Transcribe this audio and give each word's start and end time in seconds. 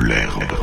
l'herbe. 0.00 0.59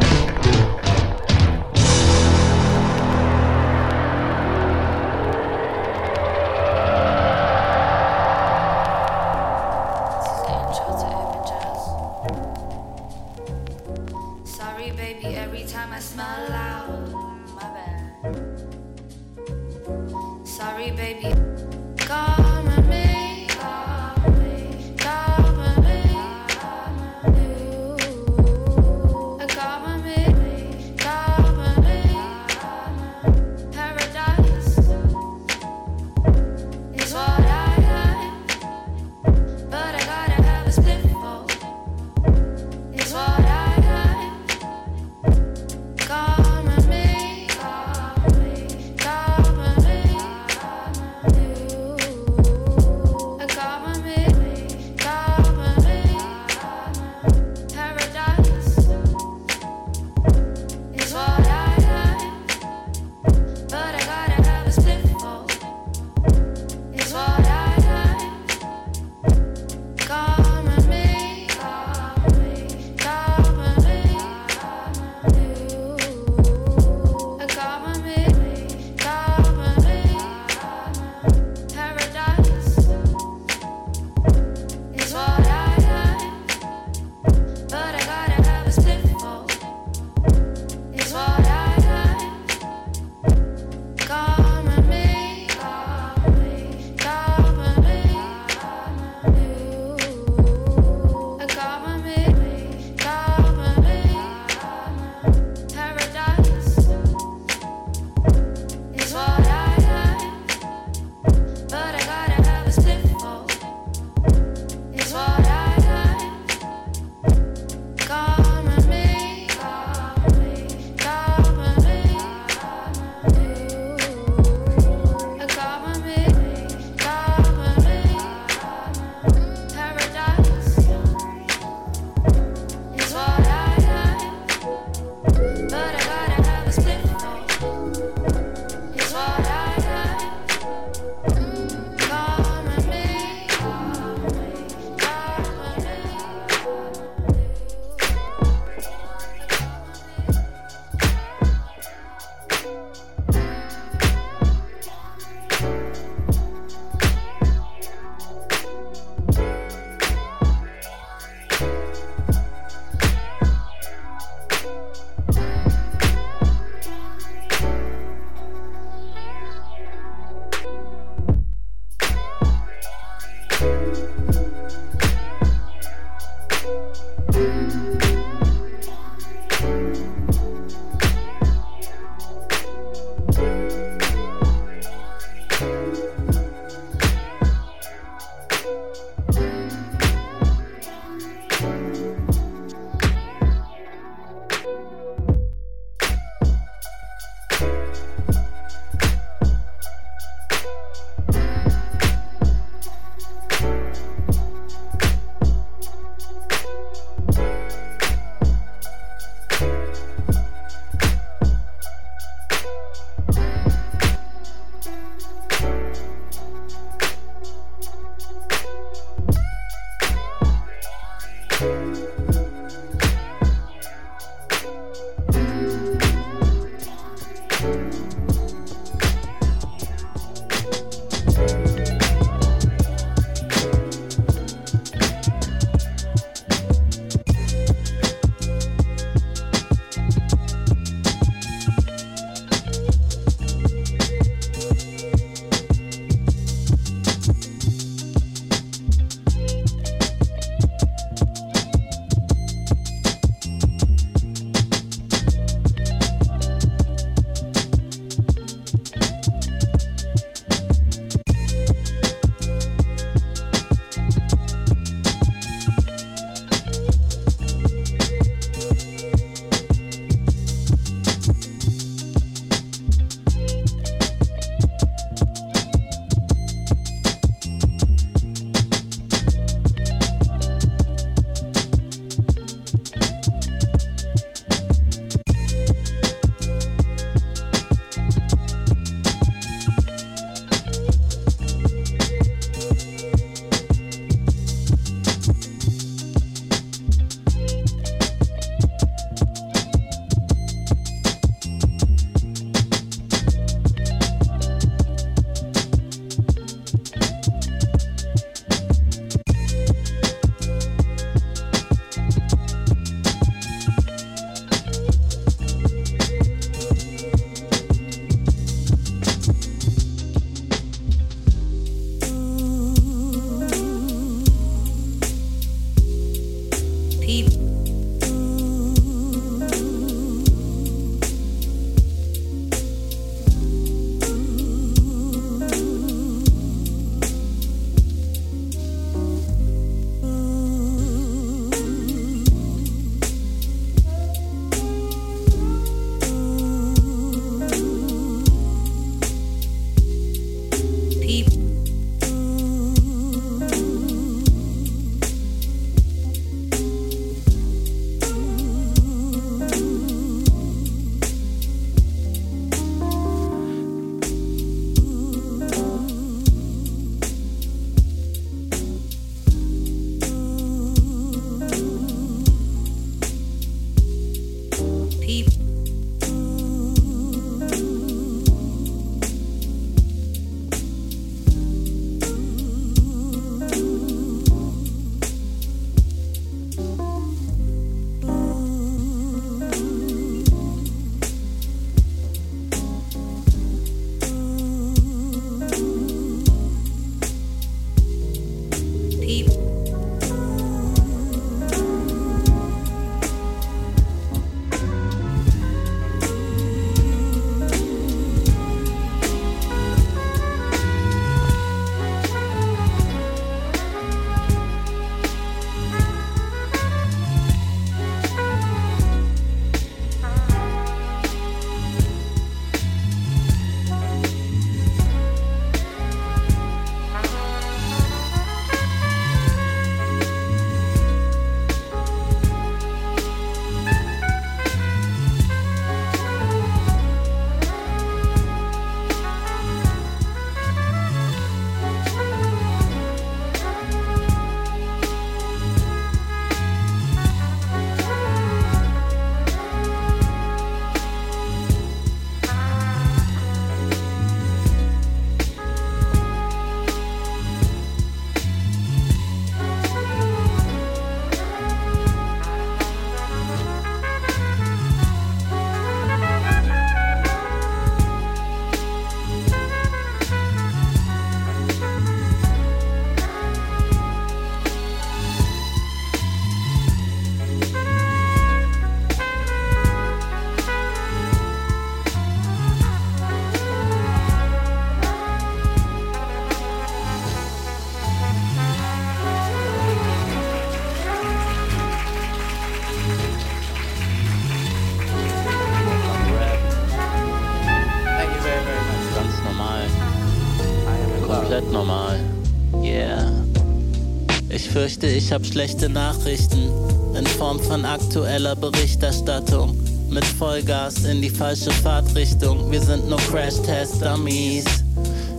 Ich 504.78 504.82
fürchte, 504.82 504.96
ich 504.96 505.12
hab 505.12 505.26
schlechte 505.26 505.70
Nachrichten 505.70 506.52
in 506.96 507.08
Form 507.08 507.40
von 507.40 507.66
aktueller 507.66 508.36
Berichterstattung. 508.36 509.58
Mit 509.90 510.06
Vollgas 510.06 510.86
in 510.86 511.02
die 511.02 511.10
falsche 511.10 511.50
Fahrtrichtung. 511.50 512.52
Wir 512.52 512.62
sind 512.62 512.88
nur 512.88 513.00
Crash-Test-Dummies 513.00 514.67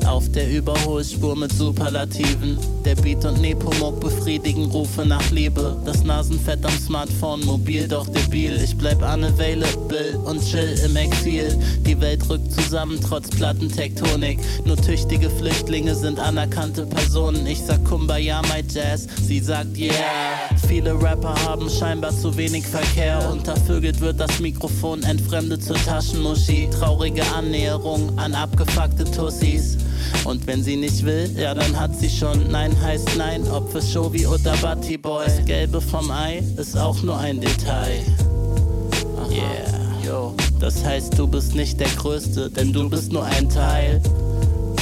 auf 0.09 0.31
der 0.33 0.51
Überholspur 0.51 1.37
mit 1.37 1.53
Superlativen. 1.53 2.59
Der 2.85 2.95
Beat 2.97 3.25
und 3.25 3.41
Nepomuk 3.41 4.01
befriedigen 4.01 4.65
Rufe 4.67 5.05
nach 5.05 5.31
Liebe. 5.31 5.81
Das 5.85 6.03
Nasenfett 6.03 6.65
am 6.65 6.79
Smartphone, 6.79 7.45
mobil 7.45 7.87
doch 7.87 8.07
debil. 8.07 8.59
Ich 8.63 8.77
bleib 8.77 8.99
unavailable 8.99 10.19
und 10.25 10.43
chill 10.43 10.81
im 10.85 10.97
Exil. 10.97 11.57
Die 11.87 12.01
Welt 12.01 12.29
rückt 12.29 12.51
zusammen 12.53 12.99
trotz 13.01 13.29
Plattentektonik. 13.29 14.39
Nur 14.65 14.77
tüchtige 14.77 15.29
Flüchtlinge 15.29 15.95
sind 15.95 16.19
anerkannte 16.19 16.87
Personen. 16.87 17.47
Ich 17.47 17.63
sag 17.63 17.85
Kumbaya, 17.85 18.41
my 18.43 18.65
Jazz. 18.69 19.07
Sie 19.23 19.41
sagt 19.41 19.77
yeah. 19.77 19.95
Viele 20.67 20.95
Rapper 21.01 21.35
haben 21.45 21.69
scheinbar 21.69 22.13
zu 22.13 22.37
wenig 22.37 22.67
Verkehr. 22.67 23.31
Untervögelt 23.31 24.01
wird 24.01 24.19
das 24.19 24.41
Mikrofon, 24.41 25.03
entfremdet 25.03 25.63
zur 25.63 25.77
Taschenmuschi. 25.77 26.69
Traurige 26.71 27.23
Annäherung 27.35 28.19
an 28.19 28.35
abgefuckte 28.35 29.05
Tussis. 29.05 29.77
Und 30.25 30.47
wenn 30.47 30.63
sie 30.63 30.77
nicht 30.77 31.05
will, 31.05 31.31
ja, 31.37 31.55
dann 31.55 31.79
hat 31.79 31.99
sie 31.99 32.11
schon. 32.11 32.51
Nein 32.51 32.75
heißt 32.81 33.17
nein, 33.17 33.47
ob 33.51 33.71
für 33.71 33.83
Shovi 33.83 34.27
oder 34.27 34.57
Butty 34.57 34.97
Boy. 34.99 35.25
Das 35.27 35.45
Gelbe 35.45 35.81
vom 35.81 36.11
Ei 36.11 36.43
ist 36.57 36.77
auch 36.77 37.03
nur 37.03 37.19
ein 37.19 37.41
Detail. 37.41 38.03
Aha. 39.17 39.31
Yeah, 39.31 40.07
yo. 40.07 40.35
Das 40.61 40.85
heißt, 40.85 41.19
du 41.19 41.27
bist 41.27 41.55
nicht 41.55 41.79
der 41.81 41.89
Größte, 41.89 42.51
denn 42.51 42.73
du 42.73 42.89
bist 42.89 43.13
nur 43.13 43.25
ein. 43.25 43.49
Teil, 43.49 44.01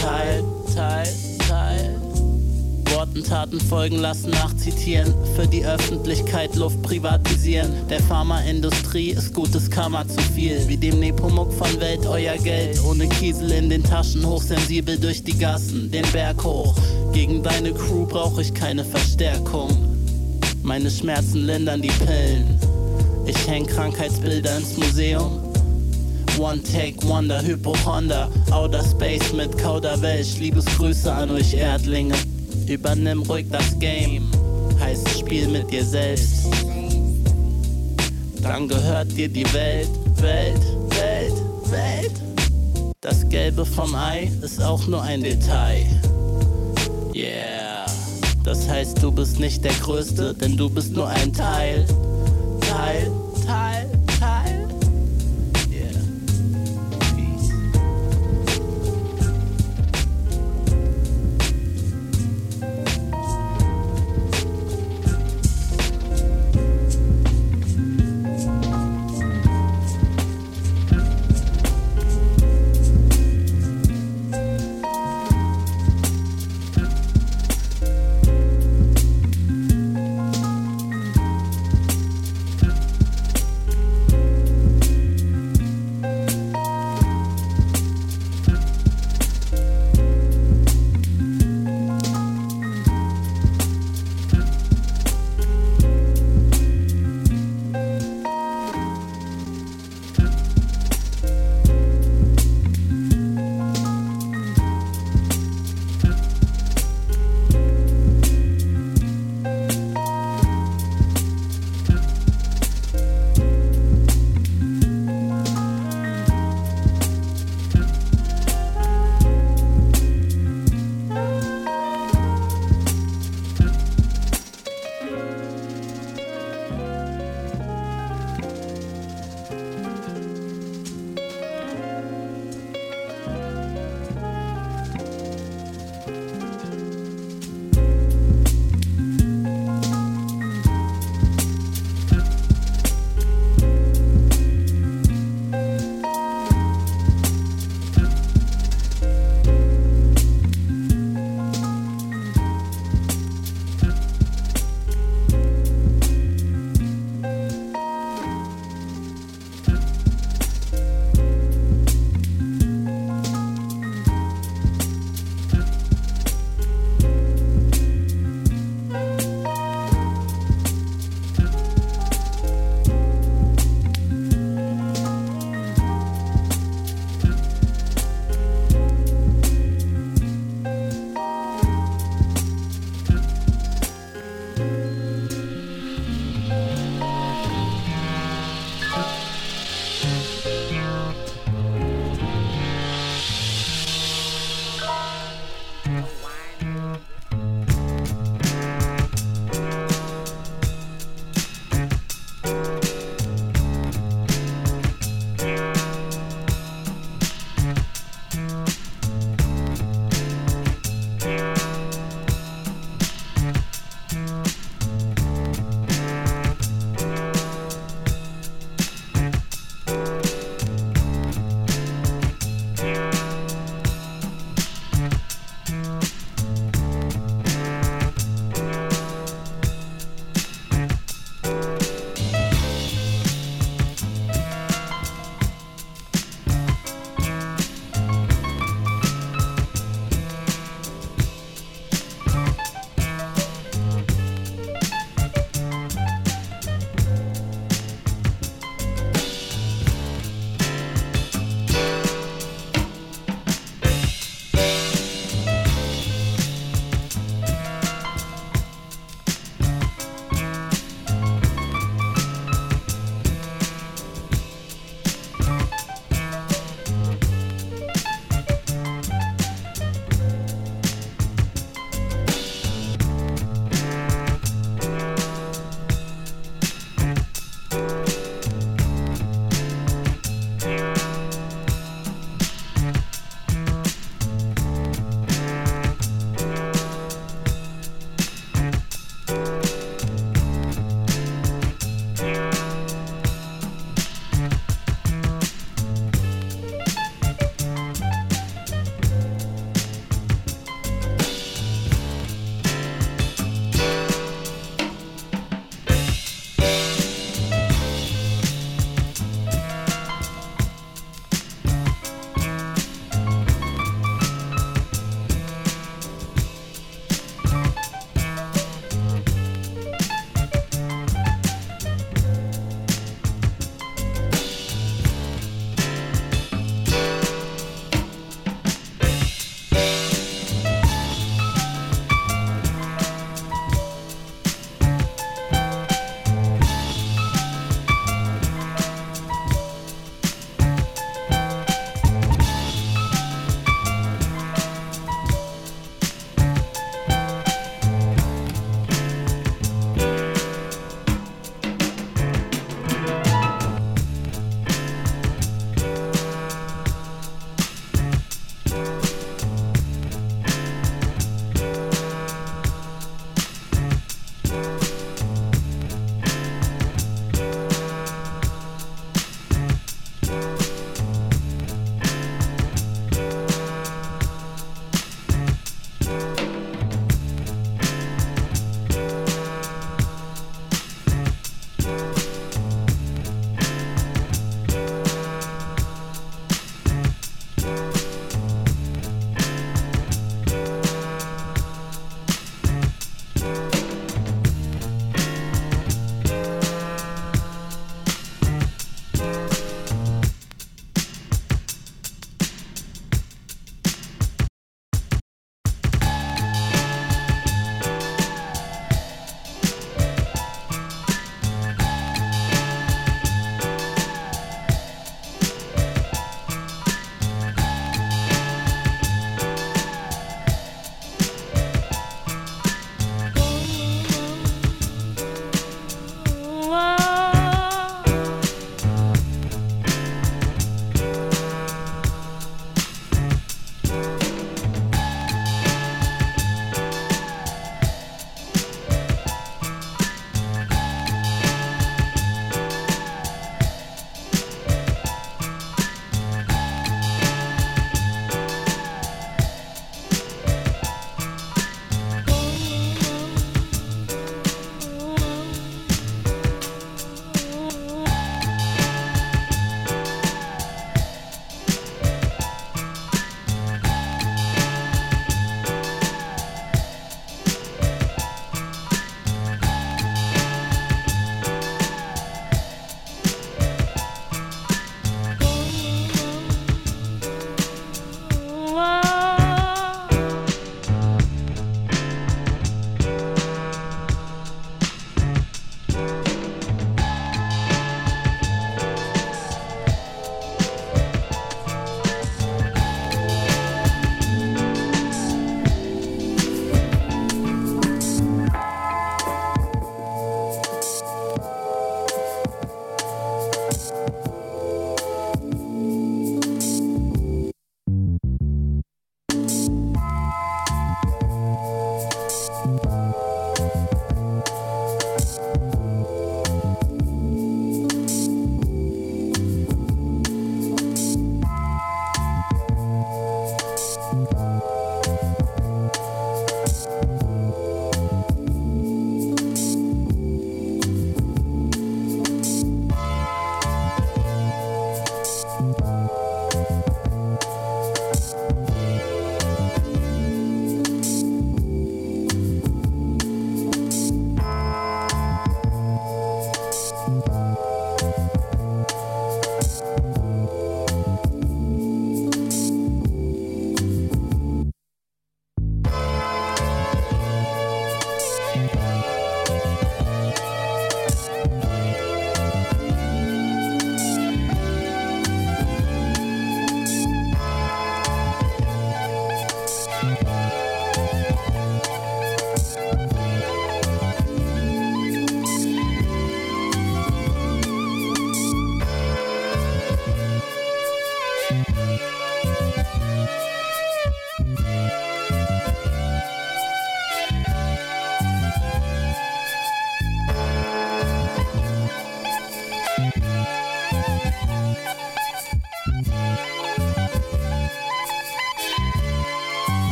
Teil, 0.00 0.44
Teil. 0.74 1.33
Worten 3.14 3.28
Taten 3.28 3.60
folgen 3.60 3.98
lassen, 3.98 4.30
nachzitieren. 4.30 5.14
Für 5.36 5.46
die 5.46 5.64
Öffentlichkeit 5.64 6.56
Luft 6.56 6.82
privatisieren. 6.82 7.70
Der 7.88 8.02
Pharmaindustrie 8.02 9.10
ist 9.10 9.32
gutes 9.32 9.70
Karma 9.70 10.04
zu 10.08 10.20
viel. 10.20 10.60
Wie 10.66 10.76
dem 10.76 10.98
Nepomuk 10.98 11.52
von 11.52 11.80
Welt 11.80 12.04
euer 12.06 12.36
Geld. 12.38 12.82
Ohne 12.82 13.08
Kiesel 13.08 13.52
in 13.52 13.70
den 13.70 13.84
Taschen, 13.84 14.26
hochsensibel 14.26 14.98
durch 14.98 15.22
die 15.22 15.38
Gassen, 15.38 15.92
den 15.92 16.04
Berg 16.10 16.42
hoch. 16.42 16.74
Gegen 17.12 17.40
deine 17.40 17.72
Crew 17.72 18.04
brauch 18.04 18.36
ich 18.40 18.52
keine 18.52 18.84
Verstärkung. 18.84 19.70
Meine 20.64 20.90
Schmerzen 20.90 21.46
lindern 21.46 21.82
die 21.82 21.92
Pillen. 22.04 22.58
Ich 23.26 23.46
häng 23.46 23.66
Krankheitsbilder 23.66 24.56
ins 24.56 24.76
Museum. 24.76 25.40
One 26.36 26.60
Take 26.64 27.06
Wonder, 27.06 27.40
Hypo 27.40 27.76
Honda, 27.86 28.28
Outer 28.50 28.82
Space 28.82 29.32
mit 29.32 29.56
Kauderwelsch. 29.56 30.38
Liebesgrüße 30.38 31.12
an 31.12 31.30
euch 31.30 31.54
Erdlinge. 31.54 32.16
Übernimm 32.68 33.22
ruhig 33.22 33.46
das 33.50 33.78
Game, 33.78 34.30
heißt 34.80 35.18
Spiel 35.18 35.48
mit 35.48 35.70
dir 35.70 35.84
selbst. 35.84 36.46
Dann 38.42 38.68
gehört 38.68 39.16
dir 39.16 39.28
die 39.28 39.50
Welt, 39.52 39.88
Welt, 40.16 40.60
Welt, 40.90 41.32
Welt. 41.70 42.12
Das 43.00 43.28
Gelbe 43.28 43.66
vom 43.66 43.94
Ei 43.94 44.30
ist 44.42 44.62
auch 44.62 44.86
nur 44.86 45.02
ein 45.02 45.22
Detail. 45.22 45.84
Yeah, 47.14 47.86
das 48.42 48.68
heißt, 48.68 49.02
du 49.02 49.12
bist 49.12 49.38
nicht 49.38 49.62
der 49.64 49.74
Größte, 49.74 50.34
denn 50.34 50.56
du 50.56 50.68
bist 50.70 50.92
nur 50.92 51.08
ein 51.08 51.32
Teil. 51.32 51.86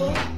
Yeah. 0.00 0.30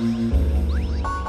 Música 0.00 1.19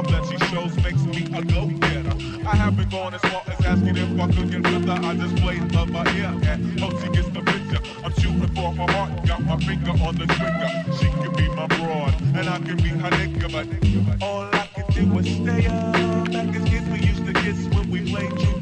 love 0.00 0.12
that 0.12 0.24
she 0.26 0.38
shows 0.46 0.74
makes 0.82 1.02
me 1.04 1.24
a 1.36 1.42
go-getter. 1.42 2.14
I 2.46 2.56
haven't 2.56 2.90
gone 2.90 3.14
as 3.14 3.20
far 3.22 3.42
as 3.46 3.64
asking 3.66 3.96
if 3.96 4.20
I 4.20 4.26
could 4.32 4.50
get 4.50 4.62
better. 4.62 5.06
I 5.06 5.14
just 5.14 5.36
played 5.36 5.76
up 5.76 5.88
my 5.88 6.04
ear 6.16 6.32
and 6.42 6.80
hope 6.80 6.98
she 7.00 7.08
gets 7.10 7.28
the 7.28 7.42
picture. 7.42 7.80
I'm 8.04 8.12
shooting 8.14 8.48
for 8.54 8.72
my 8.74 8.90
heart, 8.92 9.26
got 9.26 9.42
my 9.44 9.56
finger 9.58 9.90
on 9.90 10.16
the 10.16 10.26
trigger. 10.26 10.70
She 10.98 11.06
could 11.20 11.36
be 11.36 11.48
my 11.48 11.66
broad, 11.66 12.14
and 12.36 12.48
I 12.48 12.58
could 12.58 12.82
be 12.82 12.90
her 12.90 13.10
nigga, 13.10 13.52
but 13.52 14.22
all 14.22 14.48
I 14.52 14.66
can 14.74 14.86
do 14.92 15.18
is 15.18 15.26
stay 15.36 15.66
up. 15.66 16.32
Back 16.32 16.56
as 16.56 16.68
kids 16.68 16.88
we 16.88 16.98
used 17.06 17.26
to 17.26 17.32
kiss 17.32 17.66
when 17.74 17.90
we 17.90 18.10
played 18.10 18.59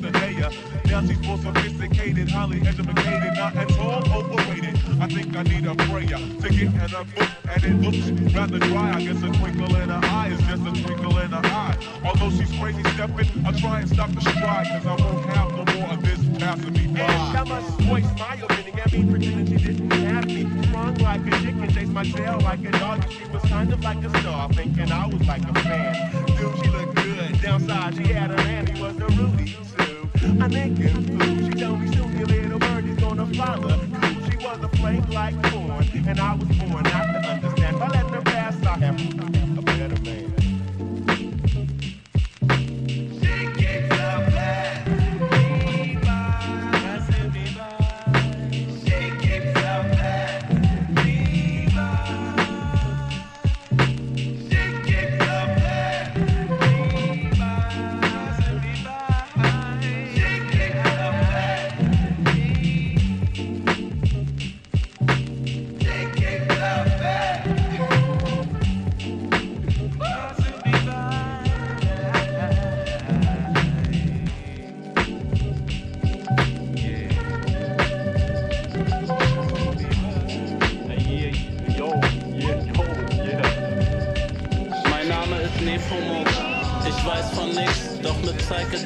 now 0.86 1.00
she's 1.02 1.20
more 1.20 1.38
sophisticated, 1.38 2.30
highly 2.30 2.60
educated, 2.66 3.36
not 3.36 3.56
at 3.56 3.78
all 3.78 4.02
overrated. 4.12 4.78
I 5.00 5.06
think 5.06 5.36
I 5.36 5.42
need 5.42 5.66
a 5.66 5.74
prayer 5.74 6.06
to 6.06 6.48
get 6.48 6.74
and 6.74 6.92
a 6.92 7.04
book, 7.04 7.28
and 7.50 7.64
it 7.64 7.76
looks 7.80 8.34
rather 8.34 8.58
dry. 8.58 8.94
I 8.96 9.02
guess 9.04 9.22
a 9.22 9.28
twinkle 9.28 9.76
in 9.76 9.88
her 9.88 10.00
eye 10.04 10.28
is 10.28 10.40
just 10.48 10.66
a 10.66 10.82
twinkle 10.82 11.18
in 11.18 11.30
her 11.30 11.46
eye. 11.46 11.76
Although 12.04 12.30
she's 12.30 12.50
crazy 12.58 12.82
stepping, 12.94 13.28
I 13.46 13.52
try 13.52 13.80
and 13.80 13.88
stop 13.88 14.10
the 14.10 14.20
stride, 14.20 14.66
cause 14.66 14.86
I 14.86 14.96
won't 15.04 15.24
have 15.26 15.50
no 15.50 15.64
more 15.78 15.92
of 15.92 16.02
this 16.02 16.38
passing 16.38 16.72
me 16.72 16.86
by. 16.88 17.00
And 17.00 17.38
I 17.38 17.44
must 17.44 17.80
voice 17.82 18.18
my 18.18 18.34
opinion, 18.34 18.80
I 18.84 18.90
mean, 18.90 19.10
pretending 19.10 19.58
she 19.58 19.72
didn't 19.72 19.90
have 19.90 20.26
me. 20.26 20.62
Strong 20.68 20.94
like 20.96 21.26
a 21.26 21.30
chicken, 21.42 21.68
chase 21.70 21.88
my 21.88 22.04
tail 22.04 22.40
like 22.42 22.64
a 22.64 22.70
dog. 22.72 23.08
She 23.10 23.24
was 23.26 23.42
kind 23.42 23.72
of 23.72 23.80
like 23.82 24.02
a 24.04 24.10
star, 24.20 24.52
thinking 24.52 24.90
I 24.90 25.06
was 25.06 25.26
like 25.26 25.42
a 25.42 25.54
fan. 25.60 26.26
Dude, 26.26 26.64
she 26.64 26.70
looked 26.70 26.94
good. 26.96 27.40
Downside, 27.42 27.94
she 27.96 28.12
had 28.12 28.30
a 28.30 28.36
man, 28.36 28.66
he 28.66 28.82
was 28.82 28.96
a 28.96 29.06
Rudy. 29.06 29.56
I 30.24 30.48
naked 30.48 30.90
fool. 30.90 31.48
She 31.48 31.60
told 31.60 31.80
me 31.80 31.94
soon 31.94 32.18
your 32.18 32.26
little 32.26 32.58
birdie's 32.58 32.96
gonna 32.96 33.26
fly 33.26 33.56
the 33.56 34.30
She 34.30 34.44
was 34.44 34.58
a 34.62 34.68
flame 34.76 35.06
like 35.10 35.34
corn, 35.50 35.88
and 35.94 36.20
I 36.20 36.34
was 36.34 36.48
born 36.58 36.82
not 36.82 36.84
to 36.84 37.28
understand. 37.30 37.78
By 37.78 37.88
letting 37.88 38.12
her 38.12 38.22
pass, 38.22 38.66
I 38.66 38.78
have. 38.78 39.37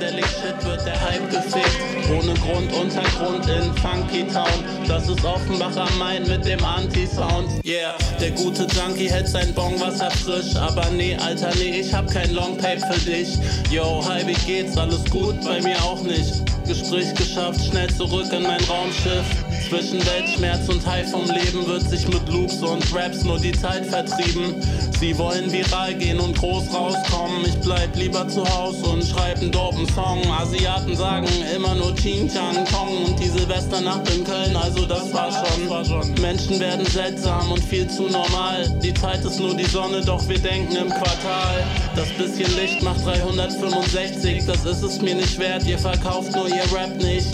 Psychedelic 0.02 0.26
Shit 0.26 0.64
wird 0.64 0.86
der 0.86 1.00
Hype 1.00 1.30
gefickt. 1.30 1.78
Ohne 2.10 2.34
Grund, 2.34 2.72
Untergrund 2.72 3.46
in 3.48 3.72
Funky 3.76 4.26
Town. 4.26 4.64
Das 4.88 5.08
ist 5.08 5.24
Offenbach 5.24 5.76
am 5.76 5.98
Main 5.98 6.26
mit 6.26 6.44
dem 6.44 6.62
Anti-Sound. 6.64 7.64
Yeah, 7.64 7.94
der 8.20 8.32
gute 8.32 8.66
Junkie 8.74 9.08
hält 9.08 9.28
sein 9.28 9.54
Bongwasser 9.54 10.10
frisch. 10.10 10.56
Aber 10.56 10.90
nee, 10.90 11.16
Alter, 11.16 11.50
nee, 11.56 11.80
ich 11.80 11.94
hab 11.94 12.10
kein 12.10 12.32
Longpape 12.34 12.80
für 12.80 13.00
dich. 13.10 13.38
Yo, 13.70 14.04
hi, 14.08 14.26
wie 14.26 14.34
geht's? 14.46 14.76
Alles 14.76 15.04
gut? 15.10 15.40
Bei 15.44 15.60
mir 15.62 15.80
auch 15.84 16.02
nicht. 16.02 16.42
Gespräch 16.66 17.14
geschafft, 17.14 17.64
schnell 17.64 17.88
zurück 17.94 18.32
in 18.32 18.42
mein 18.42 18.62
Raumschiff. 18.64 19.24
Zwischen 19.72 20.04
Weltschmerz 20.04 20.68
und 20.68 20.86
High 20.86 21.10
vom 21.10 21.24
Leben 21.24 21.66
wird 21.66 21.88
sich 21.88 22.06
mit 22.06 22.28
Loops 22.28 22.62
und 22.62 22.94
Raps 22.94 23.24
nur 23.24 23.38
die 23.38 23.52
Zeit 23.52 23.86
vertrieben. 23.86 24.56
Sie 25.00 25.16
wollen 25.16 25.50
viral 25.50 25.94
gehen 25.94 26.20
und 26.20 26.36
groß 26.36 26.74
rauskommen. 26.74 27.46
Ich 27.46 27.58
bleib 27.58 27.96
lieber 27.96 28.28
zu 28.28 28.44
Hause 28.46 28.84
und 28.84 29.02
schreib 29.02 29.38
einen 29.38 29.50
dopen 29.50 29.88
Song. 29.88 30.20
Asiaten 30.30 30.94
sagen 30.94 31.26
immer 31.56 31.74
nur 31.74 31.94
Ching 31.96 32.28
Chang 32.28 32.66
Kong 32.66 33.06
und 33.06 33.18
die 33.18 33.28
Silvesternacht 33.28 34.10
in 34.14 34.24
Köln, 34.24 34.54
also 34.54 34.84
das 34.84 35.10
war 35.14 35.30
schon. 35.32 36.12
Menschen 36.20 36.60
werden 36.60 36.84
seltsam 36.84 37.50
und 37.50 37.64
viel 37.64 37.88
zu 37.88 38.02
normal. 38.02 38.68
Die 38.82 38.92
Zeit 38.92 39.24
ist 39.24 39.40
nur 39.40 39.56
die 39.56 39.64
Sonne, 39.64 40.02
doch 40.02 40.28
wir 40.28 40.38
denken 40.38 40.76
im 40.76 40.90
Quartal. 40.90 41.64
Das 41.96 42.08
bisschen 42.10 42.54
Licht 42.56 42.82
macht 42.82 43.04
365, 43.06 44.44
das 44.46 44.66
ist 44.66 44.82
es 44.82 45.00
mir 45.00 45.14
nicht 45.14 45.38
wert. 45.38 45.64
Ihr 45.64 45.78
verkauft 45.78 46.36
nur 46.36 46.48
ihr 46.48 46.70
Rap 46.74 46.94
nicht. 47.02 47.28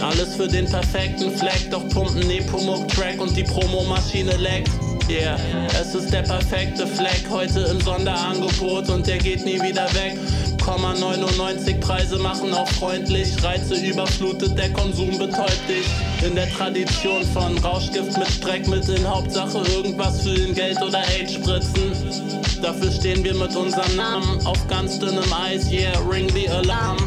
Alles 0.00 0.36
für 0.36 0.46
den 0.46 0.66
perfekten 0.66 1.30
Fleck 1.32 1.70
doch 1.72 1.88
pumpen 1.88 2.26
Nepomuk-Track 2.26 3.20
und 3.20 3.34
die 3.36 3.44
Promomaschine 3.44 4.36
leckt. 4.36 4.70
Yeah, 5.08 5.36
es 5.80 5.94
ist 5.94 6.12
der 6.12 6.22
perfekte 6.22 6.86
Fleck 6.86 7.24
heute 7.28 7.60
im 7.60 7.80
Sonderangebot 7.80 8.88
und 8.90 9.06
der 9.06 9.18
geht 9.18 9.44
nie 9.44 9.60
wieder 9.60 9.92
weg. 9.94 10.18
99 10.64 11.80
Preise 11.80 12.18
machen 12.18 12.54
auch 12.54 12.68
freundlich. 12.68 13.42
Reize 13.42 13.74
überflutet, 13.74 14.56
der 14.56 14.72
Konsum 14.72 15.18
betäubt 15.18 15.62
dich. 15.68 15.86
In 16.26 16.36
der 16.36 16.48
Tradition 16.50 17.24
von 17.24 17.58
Rauschgift 17.58 18.16
mit 18.16 18.28
Streckmitteln, 18.28 19.08
Hauptsache 19.08 19.58
irgendwas 19.74 20.22
füllen, 20.22 20.54
Geld 20.54 20.80
oder 20.80 21.02
AIDS 21.08 21.34
spritzen. 21.34 21.92
Dafür 22.62 22.92
stehen 22.92 23.24
wir 23.24 23.34
mit 23.34 23.56
unserem 23.56 23.96
Namen 23.96 24.46
auf 24.46 24.68
ganz 24.68 24.98
dünnem 24.98 25.32
Eis. 25.32 25.70
Yeah, 25.70 25.98
ring 26.08 26.28
the 26.32 26.48
alarm. 26.48 26.98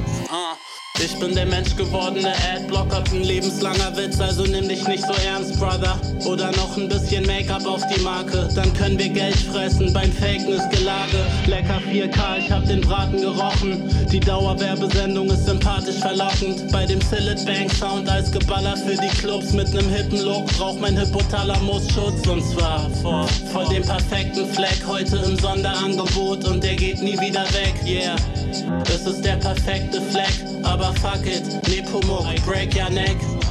Ich 1.04 1.20
bin 1.20 1.36
der 1.36 1.46
menschgewordene 1.46 2.34
Adblocker, 2.54 3.04
ein 3.12 3.24
lebenslanger 3.24 3.96
Witz, 3.98 4.20
also 4.20 4.44
nimm 4.44 4.68
dich 4.70 4.88
nicht 4.88 5.04
so 5.06 5.14
ernst, 5.28 5.60
Brother. 5.60 6.00
Oder 6.26 6.52
noch 6.52 6.78
ein 6.78 6.88
bisschen 6.88 7.26
Make-up 7.26 7.66
auf 7.68 7.82
die 7.94 8.02
Marke, 8.02 8.48
dann 8.56 8.74
können 8.74 8.98
wir 8.98 9.10
Geld 9.10 9.36
fressen 9.36 9.92
beim 9.94 10.12
Fakeness-Gelage. 10.12 11.18
Lecker 11.48 11.82
4K, 11.92 12.40
ich 12.40 12.52
hab 12.52 12.66
den 12.66 12.82
Braten 12.82 13.22
gerochen. 13.22 13.84
Die 14.12 14.20
Dauerwerbesendung 14.20 15.28
ist 15.30 15.46
sympathisch 15.46 15.98
verlockend. 15.98 16.72
Bei 16.72 16.86
dem 16.86 17.02
Sillet 17.02 17.46
Bank 17.46 17.72
Sound 17.74 18.10
als 18.10 18.32
Geballer 18.32 18.78
für 18.78 18.96
die 18.96 19.16
Clubs 19.20 19.52
mit 19.52 19.74
nem 19.74 19.90
hippen 19.90 20.22
Look 20.22 20.46
braucht 20.58 20.80
mein 20.80 20.98
Hypothalamus 21.00 21.92
Schutz 21.92 22.26
und 22.28 22.44
zwar 22.44 22.90
vor, 23.02 23.28
vor 23.52 23.66
dem 23.70 23.84
perfekten 23.84 24.48
Fleck 24.54 24.80
heute 24.88 25.18
im 25.18 25.38
Sonderangebot 25.38 26.46
und 26.46 26.64
der 26.64 26.76
geht 26.76 27.02
nie 27.02 27.20
wieder 27.20 27.44
weg, 27.54 27.76
yeah. 27.86 28.16
Das 28.86 29.06
ist 29.06 29.24
der 29.24 29.36
perfekte 29.36 30.02
Fleck, 30.02 30.34
aber 30.64 30.85
fuck 30.94 31.26
it, 31.26 31.44
Nepomuk, 31.64 32.44
break 32.46 32.76
your 32.76 32.90
neck. 32.90 33.45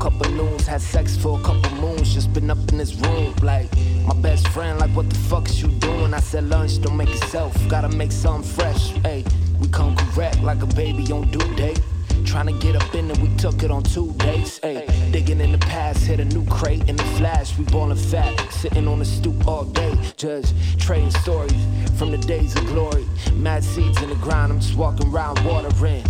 couple 0.00 0.30
loons, 0.30 0.66
had 0.66 0.80
sex 0.80 1.14
for 1.14 1.38
a 1.38 1.42
couple 1.42 1.70
moons, 1.76 2.14
just 2.14 2.32
been 2.32 2.50
up 2.50 2.58
in 2.70 2.78
this 2.78 2.94
room. 2.94 3.34
Like, 3.42 3.68
my 4.06 4.14
best 4.14 4.48
friend, 4.48 4.78
like, 4.78 4.90
what 4.96 5.10
the 5.10 5.14
fuck's 5.14 5.60
you 5.60 5.68
doing? 5.68 6.14
I 6.14 6.20
said, 6.20 6.44
lunch, 6.44 6.80
don't 6.80 6.96
make 6.96 7.10
yourself, 7.10 7.54
gotta 7.68 7.90
make 7.90 8.10
something 8.10 8.50
fresh. 8.50 8.92
Hey, 9.02 9.24
we 9.60 9.68
come 9.68 9.94
correct 9.96 10.40
like 10.40 10.62
a 10.62 10.66
baby 10.66 11.12
on 11.12 11.30
due 11.30 11.54
date. 11.54 11.80
Trying 12.24 12.46
to 12.46 12.52
get 12.54 12.76
up 12.76 12.94
in 12.94 13.10
it, 13.10 13.18
we 13.18 13.28
took 13.36 13.62
it 13.62 13.70
on 13.70 13.82
two 13.82 14.12
dates. 14.18 14.58
Hey, 14.62 14.86
digging 15.10 15.40
in 15.40 15.52
the 15.52 15.58
past, 15.58 16.06
hit 16.06 16.18
a 16.18 16.24
new 16.24 16.46
crate 16.46 16.88
in 16.88 16.96
the 16.96 17.04
flash. 17.18 17.56
We 17.58 17.64
ballin' 17.66 17.96
fat, 17.96 18.34
sitting 18.50 18.88
on 18.88 19.00
the 19.00 19.04
stoop 19.04 19.46
all 19.46 19.64
day. 19.64 19.94
Just 20.16 20.54
trading 20.78 21.10
stories 21.10 21.66
from 21.98 22.10
the 22.10 22.18
days 22.18 22.56
of 22.56 22.64
glory. 22.66 23.06
Mad 23.34 23.62
seeds 23.62 24.00
in 24.02 24.08
the 24.08 24.16
ground, 24.16 24.52
I'm 24.52 24.60
just 24.60 24.76
walking 24.76 25.08
around 25.08 25.44
watering 25.44 26.04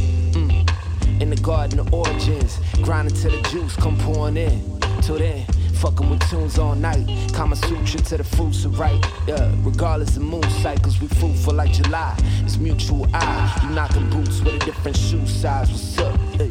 in 1.21 1.31
the 1.31 1.37
garden 1.37 1.79
of 1.79 1.93
origins. 1.93 2.59
Grinding 2.83 3.15
till 3.15 3.31
the 3.31 3.49
juice 3.49 3.77
come 3.77 3.97
pouring 3.99 4.37
in. 4.37 4.81
Till 5.03 5.19
then, 5.19 5.47
fucking 5.75 6.09
with 6.11 6.29
tunes 6.31 6.59
all 6.59 6.75
night. 6.75 7.07
Kama 7.33 7.57
Sutra 7.57 8.01
to 8.01 8.17
the 8.19 8.25
fruits 8.25 8.65
of 8.65 8.79
right. 8.79 9.05
Yeah, 9.27 9.53
regardless 9.63 10.17
of 10.17 10.23
moon 10.23 10.49
cycles, 10.63 11.01
we 11.01 11.09
fruitful 11.09 11.55
like 11.55 11.73
July. 11.73 12.17
It's 12.43 12.57
mutual 12.57 13.07
eye. 13.15 13.61
You 13.63 13.71
knocking 13.71 14.09
boots 14.11 14.41
with 14.41 14.55
a 14.55 14.59
different 14.59 14.97
shoe 14.97 15.27
size. 15.27 15.71
What's 15.71 15.99
up? 15.99 16.19
Hey. 16.37 16.51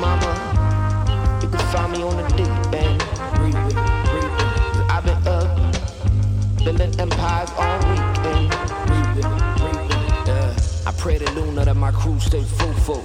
Mama, 0.00 1.40
you 1.42 1.48
can 1.48 1.58
find 1.72 1.92
me 1.92 2.02
on 2.02 2.16
the 2.16 2.28
deep 2.36 2.48
end. 2.72 2.98
Breathe 3.34 3.54
breathe. 3.54 4.28
I've 4.90 5.04
been 5.04 5.26
up, 5.26 6.64
building 6.64 7.00
empires 7.00 7.50
all 7.58 7.78
weekend. 7.88 8.48
Breathe 8.86 9.14
breathe. 9.58 9.90
Yeah. 10.26 10.54
I 10.86 10.92
pray 10.96 11.18
to 11.18 11.30
Luna 11.32 11.64
that 11.64 11.76
my 11.76 11.90
crew 11.90 12.20
stay 12.20 12.42
fruitful. 12.44 13.04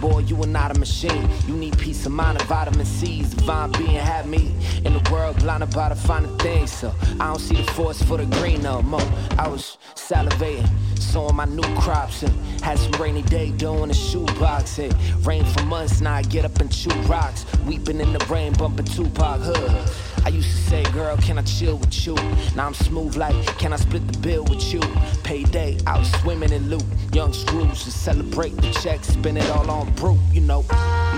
Boy, 0.00 0.20
you 0.20 0.40
are 0.42 0.46
not 0.46 0.76
a 0.76 0.78
machine. 0.78 1.28
You 1.46 1.54
need 1.54 1.78
peace 1.78 2.04
of 2.06 2.12
mind 2.12 2.38
and 2.38 2.48
vitamin 2.48 2.84
C's. 2.84 3.30
Divine 3.34 3.72
being 3.72 3.90
had 3.90 4.26
me 4.26 4.54
in 4.84 4.92
the 4.92 5.10
world 5.10 5.38
blinded 5.38 5.74
by 5.74 5.88
the 5.88 5.94
finer 5.94 6.28
things. 6.38 6.72
So 6.72 6.94
I 7.20 7.28
don't 7.28 7.40
see 7.40 7.56
the 7.56 7.72
forest 7.72 8.04
for 8.04 8.18
the 8.18 8.26
green 8.36 8.62
no 8.62 8.82
more. 8.82 9.00
I 9.38 9.48
was 9.48 9.78
salivating, 9.94 10.68
sowing 10.98 11.36
my 11.36 11.46
new 11.46 11.62
crops 11.76 12.22
and 12.22 12.32
had 12.62 12.78
some 12.78 12.92
rainy 13.00 13.22
day 13.22 13.50
doing 13.52 13.90
a 13.90 13.94
shoebox. 13.94 14.78
It 14.78 14.94
rained 15.22 15.48
for 15.48 15.64
months, 15.64 16.00
now 16.00 16.14
I 16.14 16.22
get 16.22 16.44
up 16.44 16.60
and 16.60 16.70
chew 16.70 16.90
rocks. 17.02 17.46
Weeping 17.66 18.00
in 18.00 18.12
the 18.12 18.24
rain, 18.26 18.52
bumping 18.52 18.86
Tupac 18.86 19.40
hood. 19.40 20.15
I 20.26 20.30
used 20.30 20.50
to 20.50 20.56
say, 20.56 20.82
girl, 20.90 21.16
can 21.18 21.38
I 21.38 21.42
chill 21.42 21.76
with 21.76 22.04
you? 22.04 22.16
Now 22.56 22.66
I'm 22.66 22.74
smooth 22.74 23.14
like, 23.14 23.36
can 23.58 23.72
I 23.72 23.76
split 23.76 24.04
the 24.08 24.18
bill 24.18 24.42
with 24.42 24.72
you? 24.72 24.80
Payday, 25.22 25.78
out 25.86 26.04
swimming 26.04 26.50
in 26.50 26.68
loot. 26.68 26.82
Young 27.12 27.32
screws 27.32 27.84
to 27.84 27.92
celebrate 27.92 28.56
the 28.56 28.72
check, 28.82 29.04
spend 29.04 29.38
it 29.38 29.48
all 29.50 29.70
on 29.70 29.92
brute, 29.92 30.18
you 30.32 30.40
know. 30.40 30.64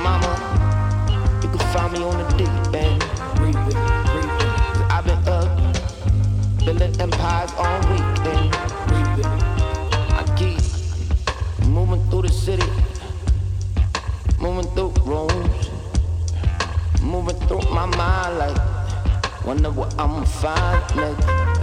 Mama, 0.03 0.29
you 1.43 1.49
can 1.49 1.59
find 1.73 1.91
me 1.95 2.05
on 2.05 2.19
the 2.19 2.29
deep 2.37 2.75
end. 2.75 3.03
I've 4.93 5.07
been 5.07 5.27
up, 5.27 5.57
building 6.59 7.01
empires 7.01 7.53
all 7.57 7.81
weekend. 7.89 8.55
I 10.13 10.23
keep 10.37 10.61
moving 11.67 12.05
through 12.11 12.23
the 12.23 12.29
city, 12.29 12.69
moving 14.39 14.71
through 14.75 14.88
Wonder 19.49 19.71
what 19.71 19.99
I'm 19.99 20.11
going 20.11 20.27
to 20.27 21.58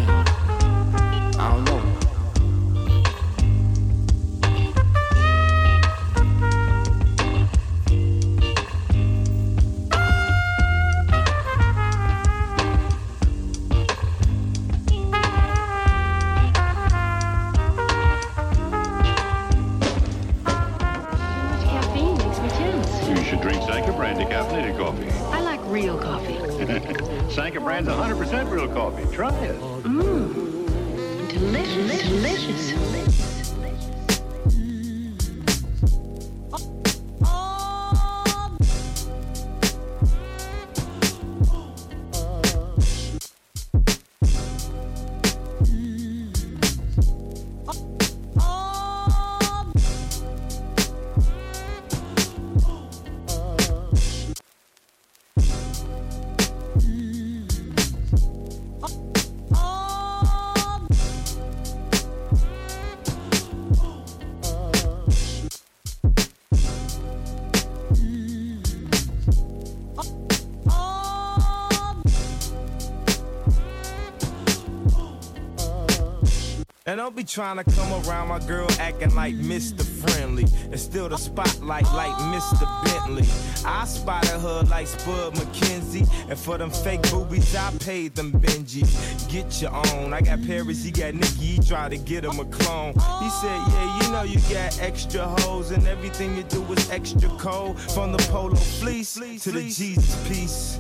don't 77.06 77.16
be 77.16 77.24
trying 77.24 77.56
to 77.56 77.64
come 77.64 77.94
around 78.08 78.30
my 78.30 78.40
girl 78.48 78.68
acting 78.80 79.14
like 79.14 79.36
Mr. 79.36 79.86
Friendly 79.86 80.46
and 80.72 80.80
still 80.80 81.08
the 81.08 81.18
spotlight 81.18 81.84
like 81.94 82.16
Mr. 82.34 82.66
Bentley. 82.84 83.28
I 83.64 83.86
spotted 83.86 84.40
her 84.40 84.64
like 84.72 84.88
Spud 84.88 85.36
McKenzie, 85.36 86.10
and 86.28 86.40
for 86.40 86.58
them 86.58 86.72
fake 86.72 87.04
boobies, 87.12 87.56
I 87.56 87.70
paid 87.78 88.16
them 88.16 88.32
Benjis. 88.32 89.30
Get 89.30 89.62
your 89.62 89.76
own. 89.94 90.16
I 90.16 90.22
got 90.22 90.44
Paris, 90.48 90.84
he 90.84 90.90
got 90.90 91.14
Nikki, 91.14 91.46
he 91.46 91.60
tried 91.60 91.92
to 91.92 91.98
get 91.98 92.26
him 92.26 92.40
a 92.40 92.46
clone. 92.46 92.94
He 92.94 93.30
said, 93.30 93.60
Yeah, 93.70 94.02
you 94.02 94.12
know 94.12 94.24
you 94.24 94.40
got 94.52 94.82
extra 94.82 95.28
hoes, 95.42 95.70
and 95.70 95.86
everything 95.86 96.36
you 96.36 96.42
do 96.42 96.64
is 96.74 96.90
extra 96.90 97.30
cold. 97.38 97.80
From 97.80 98.14
the 98.14 98.30
polo 98.32 98.56
fleece 98.56 99.14
to 99.14 99.52
the 99.52 99.62
Jesus 99.62 100.28
piece. 100.28 100.80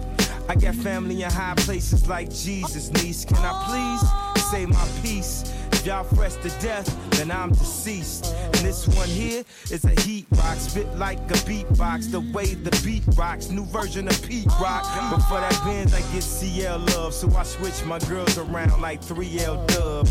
I 0.49 0.55
got 0.55 0.73
family 0.73 1.21
in 1.21 1.29
high 1.29 1.53
places 1.55 2.07
like 2.07 2.31
Jesus, 2.31 2.91
niece. 2.93 3.25
Can 3.25 3.37
I 3.37 4.33
please 4.33 4.41
say 4.49 4.65
my 4.65 4.87
piece? 5.03 5.54
Y'all 5.85 6.03
fresh 6.03 6.33
to 6.35 6.49
death, 6.61 6.87
then 7.11 7.29
I'm 7.29 7.49
deceased. 7.51 8.33
And 8.45 8.55
this 8.55 8.87
one 8.87 9.07
here 9.07 9.43
is 9.71 9.85
a 9.85 10.01
heat 10.01 10.25
rock, 10.31 10.57
spit 10.57 10.87
like 10.97 11.19
a 11.29 11.35
beatbox. 11.45 12.11
The 12.11 12.21
way 12.35 12.55
the 12.55 12.71
beat 12.83 13.03
rocks, 13.15 13.49
new 13.49 13.65
version 13.65 14.07
of 14.07 14.21
Pete 14.23 14.47
Rock. 14.59 14.83
But 15.11 15.19
for 15.21 15.39
that 15.39 15.61
Benz, 15.63 15.93
I 15.93 16.01
get 16.13 16.23
CL 16.23 16.79
love, 16.79 17.13
so 17.13 17.29
I 17.35 17.43
switch 17.43 17.83
my 17.85 17.99
girls 17.99 18.37
around 18.37 18.81
like 18.81 19.01
3L 19.01 19.67
Dub. 19.67 20.07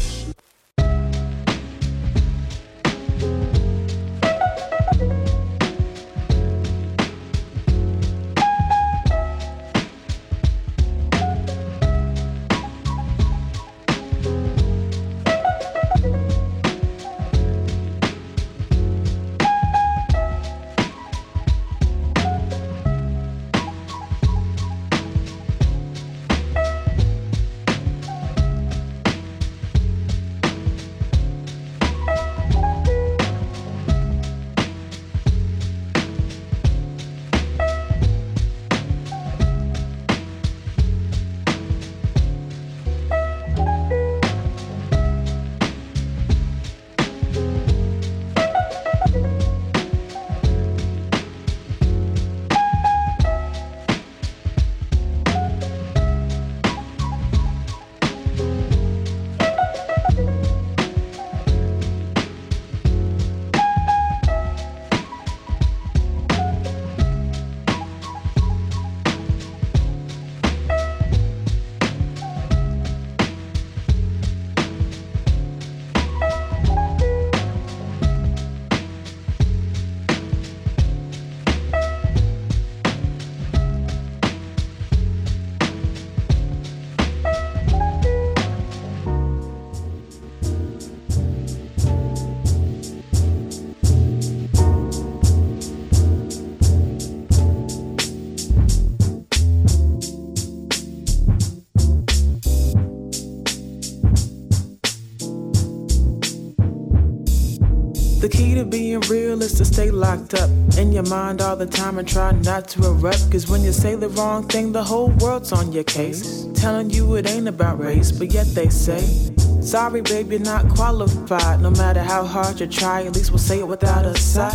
To 109.58 109.64
stay 109.64 109.90
locked 109.90 110.34
up 110.34 110.50
in 110.78 110.92
your 110.92 111.04
mind 111.04 111.40
all 111.40 111.56
the 111.56 111.66
time 111.66 111.98
and 111.98 112.08
try 112.08 112.32
not 112.32 112.68
to 112.68 112.86
erupt. 112.86 113.30
Cause 113.30 113.48
when 113.48 113.62
you 113.62 113.72
say 113.72 113.94
the 113.94 114.08
wrong 114.10 114.48
thing, 114.48 114.72
the 114.72 114.82
whole 114.82 115.10
world's 115.20 115.52
on 115.52 115.72
your 115.72 115.84
case. 115.84 116.46
Telling 116.54 116.90
you 116.90 117.14
it 117.14 117.28
ain't 117.28 117.48
about 117.48 117.78
race, 117.78 118.10
but 118.10 118.32
yet 118.32 118.46
they 118.48 118.68
say 118.68 119.32
Sorry, 119.64 120.02
babe, 120.02 120.30
you're 120.30 120.40
not 120.40 120.68
qualified. 120.68 121.62
No 121.62 121.70
matter 121.70 122.02
how 122.02 122.22
hard 122.24 122.60
you 122.60 122.66
try, 122.66 123.04
at 123.04 123.14
least 123.14 123.30
we'll 123.30 123.38
say 123.38 123.60
it 123.60 123.66
without 123.66 124.04
a 124.04 124.14
sigh. 124.14 124.54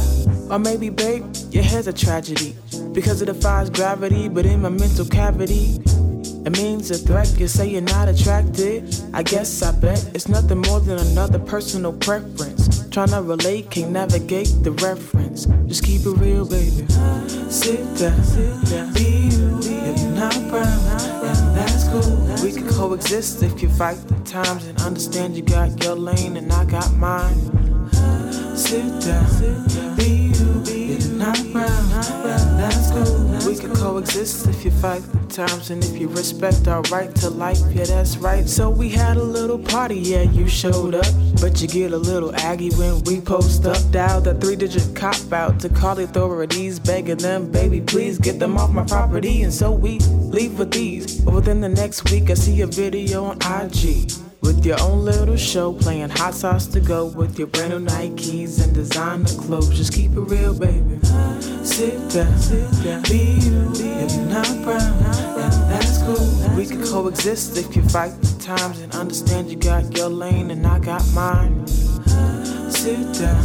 Or 0.51 0.59
maybe, 0.59 0.89
babe, 0.89 1.25
your 1.49 1.63
hair's 1.63 1.87
a 1.87 1.93
tragedy. 1.93 2.55
Because 2.93 3.19
it 3.23 3.25
defies 3.25 3.71
gravity, 3.71 4.29
but 4.29 4.45
in 4.45 4.61
my 4.61 4.69
mental 4.69 5.05
cavity, 5.05 5.79
it 6.45 6.51
means 6.51 6.91
a 6.91 6.97
threat. 6.97 7.27
You 7.39 7.47
say 7.47 7.67
you're 7.69 7.81
not 7.81 8.07
attracted. 8.07 8.95
I 9.11 9.23
guess 9.23 9.63
I 9.63 9.71
bet 9.71 10.11
it's 10.13 10.27
nothing 10.27 10.59
more 10.59 10.79
than 10.79 10.99
another 10.99 11.39
personal 11.39 11.93
preference. 11.93 12.78
Trying 12.91 13.09
to 13.09 13.21
relate, 13.21 13.69
can't 13.69 13.91
navigate 13.91 14.51
the 14.63 14.71
reference. 14.71 15.45
Just 15.67 15.83
keep 15.83 16.01
it 16.01 16.17
real, 16.17 16.43
baby. 16.43 16.87
Sit 17.49 17.85
down, 17.95 18.23
sit 18.23 18.65
down. 18.65 18.93
Be 18.93 19.29
you, 19.29 19.59
if 19.61 20.01
you're 20.01 20.11
not 20.11 20.33
brown, 20.49 20.65
and 21.23 21.55
that's 21.55 21.87
cool. 21.89 22.17
We 22.43 22.51
can 22.51 22.67
coexist 22.67 23.43
if 23.43 23.61
you 23.61 23.69
fight 23.69 23.99
the 24.07 24.19
times 24.25 24.65
and 24.65 24.81
understand 24.81 25.35
you 25.37 25.43
got 25.43 25.83
your 25.83 25.95
lane 25.95 26.35
and 26.35 26.51
I 26.51 26.65
got 26.65 26.91
mine. 26.95 27.37
Sit 28.57 28.89
down, 29.01 29.95
be 29.95 30.33
you, 30.33 30.63
if 30.65 31.05
you're 31.05 31.13
not 31.13 31.37
brown, 31.53 31.91
and 31.93 32.59
that's 32.59 32.89
cool. 32.89 33.28
We 33.49 33.55
can 33.55 33.73
coexist 33.75 34.45
if 34.47 34.63
you 34.63 34.69
fight 34.69 35.01
the 35.01 35.33
times 35.33 35.71
and 35.71 35.83
if 35.83 35.99
you 35.99 36.07
respect 36.07 36.67
our 36.67 36.83
right 36.91 37.13
to 37.15 37.31
life. 37.31 37.57
Yeah, 37.71 37.85
that's 37.85 38.15
right. 38.17 38.47
So 38.47 38.69
we 38.69 38.89
had 38.89 39.17
a 39.17 39.23
little 39.23 39.57
party, 39.57 39.97
yeah, 39.97 40.21
you 40.21 40.47
showed 40.47 40.93
up. 40.93 41.07
But 41.41 41.59
you 41.59 41.67
get 41.67 41.91
a 41.91 41.97
little 41.97 42.35
aggy 42.35 42.69
when 42.75 43.03
we 43.05 43.19
post 43.19 43.65
up. 43.65 43.77
Dial 43.89 44.21
the 44.21 44.35
three 44.35 44.55
digit 44.55 44.95
cop 44.95 45.33
out 45.33 45.59
to 45.61 45.69
call 45.69 45.95
the 45.95 46.03
authorities, 46.03 46.77
begging 46.77 47.17
them, 47.17 47.51
baby, 47.51 47.81
please 47.81 48.19
get 48.19 48.37
them 48.37 48.55
off 48.55 48.69
my 48.69 48.85
property. 48.85 49.41
And 49.41 49.51
so 49.51 49.71
we 49.71 49.97
leave 49.97 50.59
with 50.59 50.69
these. 50.69 51.19
But 51.19 51.33
within 51.33 51.59
the 51.59 51.69
next 51.69 52.11
week, 52.11 52.29
I 52.29 52.35
see 52.35 52.61
a 52.61 52.67
video 52.67 53.23
on 53.23 53.37
IG. 53.37 54.11
With 54.41 54.63
your 54.63 54.79
own 54.79 55.03
little 55.03 55.37
show, 55.37 55.73
playing 55.73 56.09
hot 56.09 56.35
sauce 56.35 56.67
to 56.67 56.79
go 56.79 57.07
with 57.07 57.39
your 57.39 57.47
brand 57.47 57.71
new 57.71 57.91
Nikes 57.91 58.63
and 58.63 58.75
designer 58.75 59.25
clothes. 59.25 59.75
Just 59.75 59.91
keep 59.91 60.11
it 60.11 60.19
real, 60.19 60.53
baby. 60.53 60.99
Sit 61.63 62.09
down, 62.09 62.37
sit 62.37 62.83
down, 62.83 63.01
be 63.03 63.39
you, 63.41 63.71
if 63.73 64.11
you're 64.13 64.25
not 64.25 64.47
brown, 64.63 64.93
and 65.39 65.53
that's 65.69 65.97
cool. 66.03 66.55
We 66.55 66.65
can 66.65 66.83
coexist 66.83 67.57
if 67.57 67.75
you 67.75 67.81
fight 67.89 68.11
the 68.21 68.41
times 68.41 68.79
and 68.79 68.93
understand 68.95 69.49
you 69.49 69.57
got 69.57 69.95
your 69.95 70.09
lane 70.09 70.51
and 70.51 70.65
I 70.65 70.79
got 70.79 71.05
mine. 71.13 71.67
Sit 71.67 73.13
down, 73.19 73.43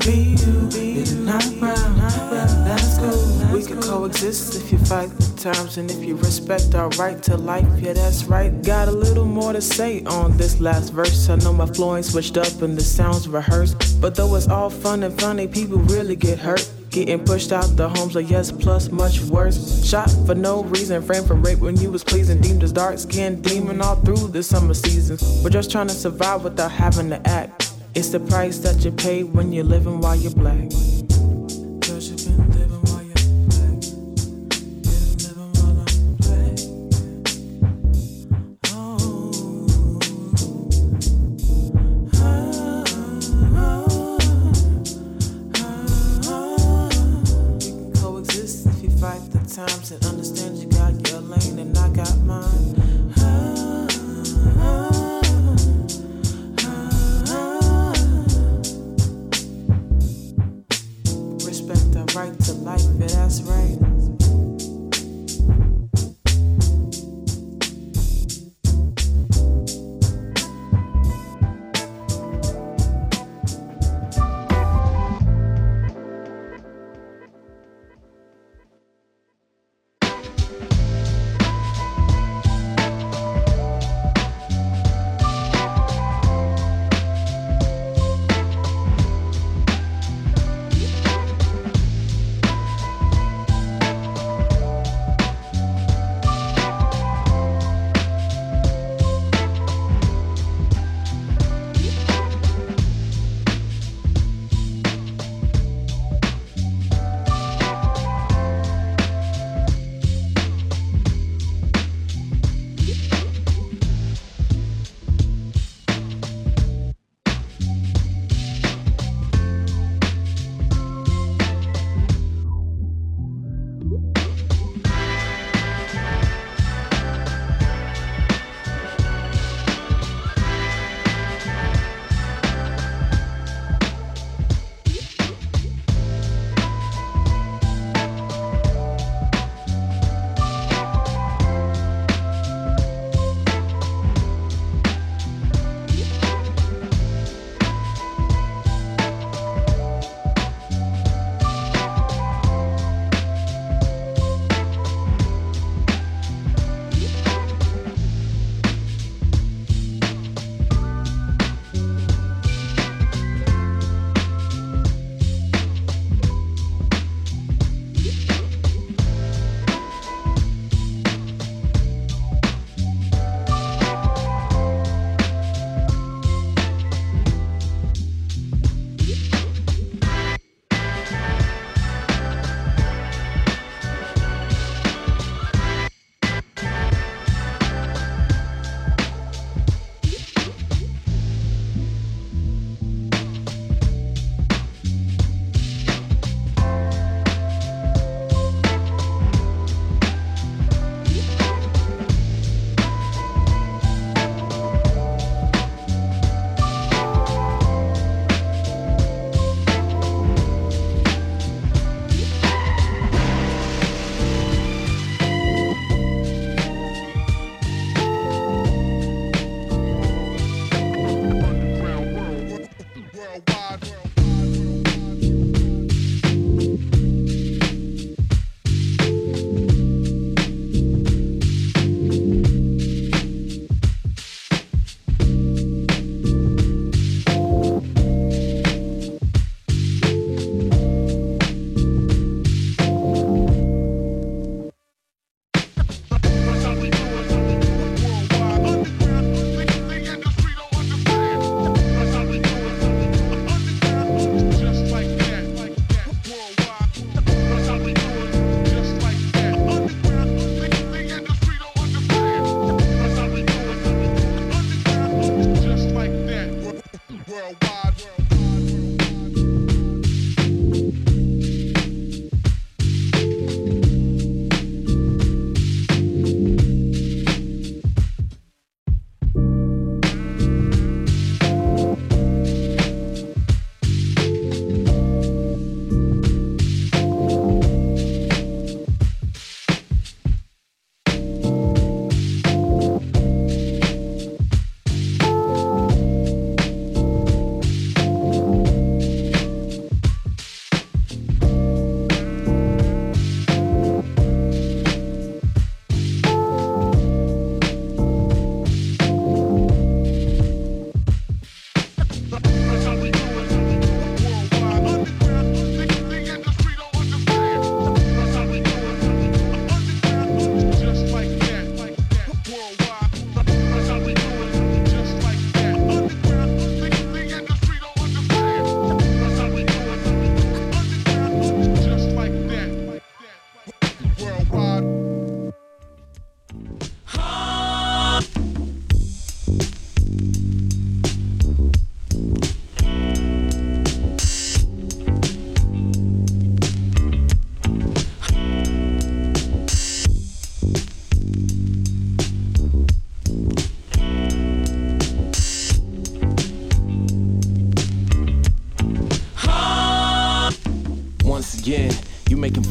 be 0.00 0.36
you, 0.40 0.68
if 0.72 1.08
you're 1.08 1.18
not 1.18 1.44
brown, 1.60 2.00
and 2.00 2.66
that's 2.66 2.98
cool. 2.98 3.54
We 3.54 3.62
can 3.62 3.80
coexist 3.82 4.56
if 4.56 4.72
you 4.72 4.78
fight 4.78 5.10
the 5.10 5.36
times 5.38 5.76
and 5.76 5.90
if 5.90 6.02
you 6.02 6.16
respect 6.16 6.74
our 6.74 6.88
right 6.90 7.22
to 7.24 7.36
life. 7.36 7.68
Yeah, 7.78 7.92
that's 7.92 8.24
right. 8.24 8.50
Got 8.62 8.88
a 8.88 8.92
little 8.92 9.26
more 9.26 9.52
to 9.52 9.60
say 9.60 10.02
on 10.04 10.36
this 10.36 10.58
last 10.60 10.90
verse. 10.92 11.28
I 11.28 11.36
know 11.36 11.52
my 11.52 11.66
flowing 11.66 12.02
switched 12.02 12.38
up 12.38 12.62
and 12.62 12.76
the 12.76 12.82
sounds 12.82 13.28
rehearsed, 13.28 14.00
but 14.00 14.14
though 14.14 14.34
it's 14.36 14.48
all 14.48 14.70
fun 14.70 15.02
and 15.02 15.18
funny, 15.20 15.46
people 15.46 15.78
really 15.78 16.16
get 16.16 16.38
hurt. 16.38 16.68
Getting 16.92 17.24
pushed 17.24 17.52
out 17.52 17.74
the 17.74 17.88
homes 17.88 18.16
of 18.16 18.30
yes, 18.30 18.52
plus 18.52 18.90
much 18.90 19.22
worse. 19.22 19.82
Shot 19.82 20.10
for 20.26 20.34
no 20.34 20.62
reason, 20.64 21.00
framed 21.00 21.26
for 21.26 21.36
rape 21.36 21.58
when 21.58 21.74
you 21.78 21.90
was 21.90 22.04
pleasing. 22.04 22.38
Deemed 22.42 22.62
as 22.62 22.70
dark 22.70 22.98
skinned 22.98 23.42
demon 23.42 23.80
all 23.80 23.96
through 23.96 24.28
the 24.28 24.42
summer 24.42 24.74
seasons. 24.74 25.42
We're 25.42 25.48
just 25.48 25.70
trying 25.70 25.88
to 25.88 25.94
survive 25.94 26.44
without 26.44 26.70
having 26.70 27.08
to 27.08 27.26
act. 27.26 27.72
It's 27.94 28.10
the 28.10 28.20
price 28.20 28.58
that 28.58 28.84
you 28.84 28.92
pay 28.92 29.22
when 29.22 29.54
you're 29.54 29.64
living 29.64 30.02
while 30.02 30.16
you're 30.16 30.32
black. 30.32 30.68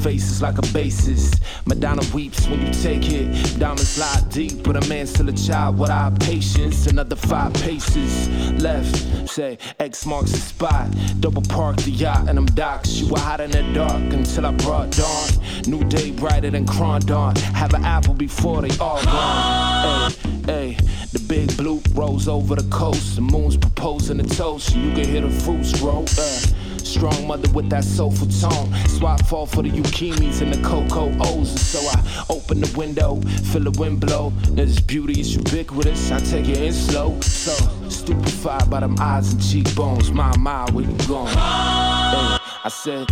Faces 0.02 0.41
like 0.41 0.58
a 0.58 0.74
basis. 0.74 1.32
Madonna 1.66 2.02
weeps 2.14 2.47
when 2.47 2.66
you 2.66 2.74
take 2.74 3.10
it. 3.12 3.60
Diamonds 3.60 3.89
slide 3.89 4.30
deep, 4.30 4.64
but 4.64 4.76
a 4.76 4.89
man 4.89 5.06
still 5.08 5.30
a 5.30 5.34
child. 5.34 5.80
Our 5.82 6.12
patience? 6.12 6.88
Another 6.88 7.16
five 7.16 7.54
paces 7.54 8.30
left. 8.62 9.30
Say 9.30 9.58
X 9.80 10.06
marks 10.06 10.32
the 10.32 10.38
spot. 10.38 10.88
Double 11.20 11.43
park 11.43 11.78
the 11.78 11.91
yacht 11.91 12.28
and 12.28 12.38
I'm 12.38 12.45
docks. 12.47 12.99
You 12.99 13.10
were 13.10 13.20
hot 13.20 13.41
in 13.41 13.52
the 13.52 13.64
dark 13.74 14.14
until 14.14 14.45
I 14.45 14.52
brought 14.52 14.91
dawn. 14.91 15.30
New 15.68 15.84
day 15.86 16.12
brighter 16.12 16.49
than 16.49 16.66
Cron 16.66 17.02
Dawn. 17.02 17.36
Have 17.36 17.74
an 17.74 17.84
apple 17.84 18.14
before 18.14 18.62
they 18.62 18.76
all 18.78 19.04
gone. 19.04 20.12
Hey, 20.45 20.72
hey. 20.74 20.78
The 21.12 21.20
big 21.20 21.58
blue 21.58 21.82
rolls 21.93 22.30
over 22.30 22.56
the 22.56 22.68
coast. 22.70 23.16
The 23.16 23.22
moon's 23.22 23.58
proposing 23.58 24.20
a 24.22 24.24
toast. 24.24 24.74
You 24.74 24.93
can 24.93 25.04
hear 25.04 25.22
the 25.22 25.30
fruits 25.30 25.78
grow. 25.78 26.06
Uh. 26.18 26.61
Strong 26.92 27.26
mother 27.26 27.50
with 27.54 27.70
that 27.70 27.86
soulful 27.86 28.28
tone. 28.28 28.74
So 28.89 29.08
I 29.08 29.16
fall 29.24 29.46
for 29.46 29.64
the 29.64 29.70
Yukimis 29.70 30.42
and 30.42 30.54
the 30.54 30.62
Coco 30.62 31.10
O's. 31.22 31.52
And 31.52 31.60
so 31.60 31.80
I 31.80 32.26
open 32.30 32.60
the 32.60 32.70
window, 32.78 33.22
feel 33.52 33.64
the 33.64 33.72
wind 33.80 34.02
blow. 34.02 34.34
This 34.50 34.82
beauty 34.82 35.22
is 35.22 35.34
ubiquitous. 35.34 36.12
I 36.12 36.20
take 36.20 36.50
it 36.50 36.58
in 36.58 36.74
slow. 36.74 37.18
So 37.22 37.54
stupefied 37.88 38.70
by 38.70 38.82
them 38.82 38.98
eyes 39.00 39.32
and 39.32 39.42
cheekbones. 39.42 40.12
My, 40.12 40.36
my, 40.36 40.70
where 40.72 40.84
you 40.84 40.92
going? 41.08 41.28
Hey, 41.28 42.38
I 42.66 42.70
said, 42.70 43.08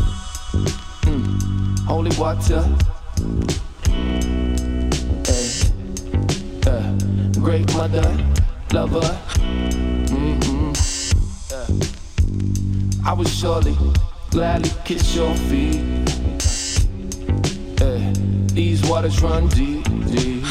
mm, 1.05 1.79
holy 1.85 2.11
water. 2.17 2.61
Hey, 5.25 5.61
uh, 6.67 7.39
great 7.39 7.73
mother, 7.73 8.17
lover. 8.73 9.28
I 13.09 13.13
would 13.13 13.27
surely 13.27 13.75
gladly 14.29 14.69
kiss 14.85 15.15
your 15.15 15.33
feet. 15.33 15.81
Hey, 17.79 18.13
these 18.53 18.87
waters 18.87 19.19
run 19.23 19.47
deep, 19.47 19.83
deep. 20.11 20.43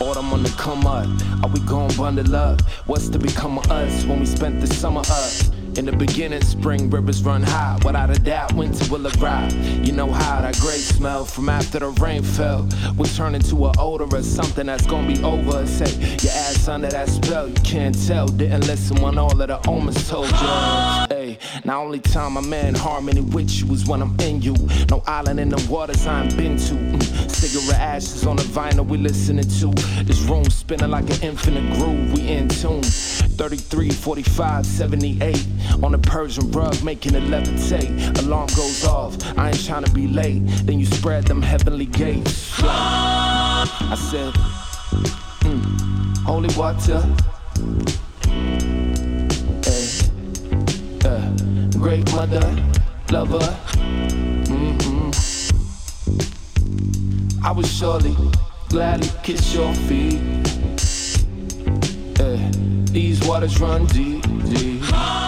Autumn 0.00 0.32
on 0.32 0.42
the 0.42 0.52
come 0.58 0.84
up. 0.84 1.06
Are 1.44 1.50
we 1.50 1.60
gon' 1.60 1.96
bundle 1.96 2.34
up? 2.34 2.60
What's 2.86 3.08
to 3.10 3.20
become 3.20 3.58
of 3.58 3.70
us 3.70 4.04
when 4.06 4.18
we 4.18 4.26
spent 4.26 4.60
the 4.60 4.66
summer 4.66 5.02
up? 5.08 5.47
In 5.78 5.84
the 5.84 5.92
beginning, 5.92 6.42
spring 6.42 6.90
rivers 6.90 7.22
run 7.22 7.40
high. 7.40 7.78
Without 7.84 8.10
a 8.10 8.18
doubt, 8.18 8.52
winter 8.54 8.84
will 8.90 9.06
arrive. 9.06 9.54
You 9.86 9.92
know 9.92 10.10
how 10.10 10.40
that 10.40 10.58
great 10.58 10.80
smell 10.80 11.24
from 11.24 11.48
after 11.48 11.78
the 11.78 11.90
rain 12.02 12.24
fell 12.24 12.68
will 12.96 13.04
turn 13.04 13.36
into 13.36 13.64
an 13.64 13.74
odor 13.78 14.12
or 14.12 14.22
something 14.24 14.66
that's 14.66 14.86
gonna 14.86 15.06
be 15.06 15.22
over. 15.22 15.64
Say 15.68 15.94
your 16.20 16.32
ass 16.32 16.66
under 16.66 16.88
that 16.88 17.08
spell, 17.08 17.46
you 17.46 17.54
can't 17.62 17.96
tell. 18.08 18.26
Didn't 18.26 18.66
listen 18.66 19.00
when 19.00 19.18
all 19.18 19.40
of 19.40 19.46
the 19.46 19.60
omens 19.68 20.08
told 20.08 20.28
you. 20.32 21.17
Hey, 21.28 21.38
now 21.62 21.82
only 21.82 21.98
time 21.98 22.38
I'm 22.38 22.50
in 22.54 22.74
harmony 22.74 23.20
with 23.20 23.50
you 23.50 23.70
is 23.74 23.86
when 23.86 24.00
I'm 24.00 24.18
in 24.20 24.40
you. 24.40 24.54
No 24.88 25.02
island 25.06 25.38
in 25.38 25.50
the 25.50 25.62
waters 25.70 26.06
I 26.06 26.22
ain't 26.22 26.34
been 26.38 26.56
to. 26.56 26.74
Mm. 26.74 27.30
Cigarette 27.30 27.80
ashes 27.80 28.26
on 28.26 28.36
the 28.36 28.44
vinyl 28.44 28.86
we 28.86 28.96
listening 28.96 29.44
to. 29.44 29.70
This 30.04 30.20
room 30.22 30.44
spinning 30.44 30.90
like 30.90 31.04
an 31.10 31.20
infinite 31.22 31.70
groove. 31.74 32.14
We 32.14 32.28
in 32.28 32.48
tune. 32.48 32.82
33, 32.82 33.90
45, 33.90 34.64
78 34.64 35.46
on 35.82 35.92
the 35.92 35.98
Persian 35.98 36.50
rug, 36.50 36.82
making 36.82 37.14
it 37.14 37.24
levitate. 37.24 38.18
Alarm 38.20 38.48
goes 38.56 38.84
off, 38.86 39.14
I 39.36 39.48
ain't 39.50 39.66
trying 39.66 39.84
to 39.84 39.92
be 39.92 40.08
late. 40.08 40.40
Then 40.64 40.80
you 40.80 40.86
spread 40.86 41.24
them 41.24 41.42
heavenly 41.42 41.86
gates. 41.86 42.54
I 42.62 43.96
said, 44.10 44.32
mm, 45.44 46.16
holy 46.24 46.54
water. 46.56 47.04
Great 51.78 52.12
mother, 52.12 52.40
lover. 53.10 53.38
Mm-mm. 54.48 55.14
I 57.42 57.52
would 57.52 57.66
surely 57.66 58.16
gladly 58.68 59.10
kiss 59.22 59.54
your 59.54 59.72
feet. 59.86 60.20
Hey, 62.18 62.50
these 62.92 63.20
waters 63.26 63.60
run 63.60 63.86
deep, 63.86 64.22
deep. 64.50 64.82
Oh, 64.84 65.18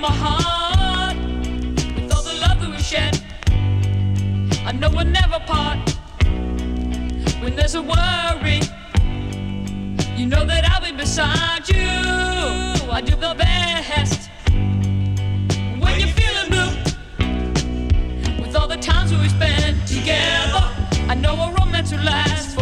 my 0.00 0.12
heart 0.12 1.16
with 1.96 2.12
all 2.14 2.22
the 2.22 2.34
love 2.40 2.60
that 2.60 2.70
we 2.70 2.78
shed. 2.78 3.20
I 4.64 4.70
know 4.70 4.90
we'll 4.90 5.04
never 5.06 5.40
part 5.40 5.78
when 7.42 7.56
there's 7.56 7.74
a 7.74 7.82
worry. 7.82 8.60
You 10.18 10.26
know 10.26 10.44
that 10.44 10.68
I'll 10.68 10.80
be 10.80 10.90
beside 10.90 11.68
you. 11.68 11.78
I 12.90 13.00
do 13.00 13.14
the 13.14 13.36
best. 13.38 14.28
When 15.78 16.00
you're 16.00 16.08
feeling 16.08 16.48
blue, 16.50 16.72
with 18.42 18.56
all 18.56 18.66
the 18.66 18.78
times 18.78 19.12
we 19.12 19.28
spent 19.28 19.86
together, 19.86 20.64
I 21.08 21.14
know 21.14 21.34
a 21.34 21.52
romance 21.52 21.92
will 21.92 22.02
last. 22.02 22.57